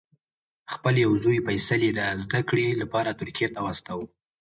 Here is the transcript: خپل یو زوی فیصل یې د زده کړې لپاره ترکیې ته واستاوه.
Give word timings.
خپل 0.73 0.93
یو 1.05 1.11
زوی 1.23 1.39
فیصل 1.47 1.79
یې 1.87 1.91
د 1.99 2.01
زده 2.23 2.41
کړې 2.49 2.65
لپاره 2.81 3.17
ترکیې 3.19 3.47
ته 3.53 3.59
واستاوه. 3.65 4.05